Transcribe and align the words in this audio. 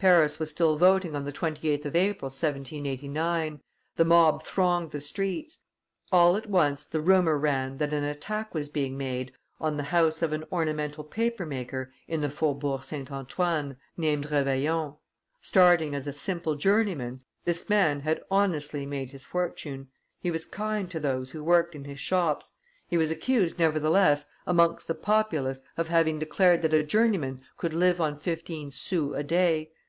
Paris 0.00 0.38
was 0.38 0.48
still 0.48 0.76
voting 0.76 1.16
on 1.16 1.24
the 1.24 1.32
28th 1.32 1.84
of 1.84 1.96
April, 1.96 2.26
1789, 2.28 3.58
the 3.96 4.04
mob 4.04 4.44
thronged 4.44 4.92
the 4.92 5.00
streets; 5.00 5.58
all 6.12 6.36
at 6.36 6.48
once 6.48 6.84
the 6.84 7.00
rumor 7.00 7.36
ran 7.36 7.78
that 7.78 7.92
an 7.92 8.04
attack 8.04 8.54
was 8.54 8.68
being 8.68 8.96
made 8.96 9.32
on 9.60 9.76
the 9.76 9.82
house 9.90 10.22
of 10.22 10.32
an 10.32 10.44
ornamental 10.52 11.02
paper 11.02 11.44
maker 11.44 11.92
in 12.06 12.20
the 12.20 12.30
faubourg 12.30 12.84
St. 12.84 13.10
Antoine, 13.10 13.76
named 13.96 14.30
Reveillon. 14.30 14.94
Starting 15.40 15.96
as 15.96 16.06
a 16.06 16.12
simple 16.12 16.54
journeyman, 16.54 17.22
this 17.44 17.68
man 17.68 18.02
had 18.02 18.22
honestly 18.30 18.86
made 18.86 19.10
his 19.10 19.24
fortune; 19.24 19.88
he 20.20 20.30
was 20.30 20.46
kind 20.46 20.88
to 20.92 21.00
those 21.00 21.32
who 21.32 21.42
worked 21.42 21.74
in 21.74 21.86
his 21.86 21.98
shops: 21.98 22.52
he 22.86 22.96
was 22.96 23.10
accused, 23.10 23.58
nevertheless, 23.58 24.30
amongst 24.46 24.86
the 24.86 24.94
populace, 24.94 25.60
of 25.76 25.88
having 25.88 26.20
declared 26.20 26.62
that 26.62 26.72
a 26.72 26.84
journeyman 26.84 27.40
could 27.56 27.74
live 27.74 28.00
on 28.00 28.16
fifteen 28.16 28.70
sous 28.70 29.12
a 29.16 29.24
day. 29.24 29.72